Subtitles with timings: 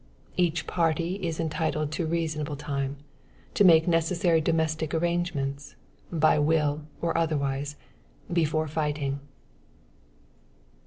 [0.35, 2.97] Each party is entitled to reasonable time,
[3.53, 5.75] to make the necessary domestic arrangements,
[6.11, 7.75] by will or otherwise,
[8.33, 9.19] before fighting.